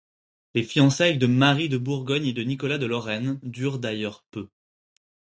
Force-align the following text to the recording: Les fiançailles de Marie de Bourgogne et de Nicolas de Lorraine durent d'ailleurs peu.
Les 0.55 0.63
fiançailles 0.63 1.19
de 1.19 1.27
Marie 1.27 1.69
de 1.69 1.77
Bourgogne 1.77 2.25
et 2.25 2.33
de 2.33 2.41
Nicolas 2.41 2.79
de 2.79 2.87
Lorraine 2.87 3.39
durent 3.43 3.77
d'ailleurs 3.77 4.25
peu. 4.31 4.49